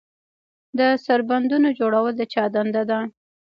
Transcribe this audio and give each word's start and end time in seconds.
د 0.79 0.79
سربندونو 1.05 1.69
جوړول 1.79 2.13
د 2.17 2.21
چا 2.33 2.43
دنده 2.55 2.83
ده؟ 2.89 2.99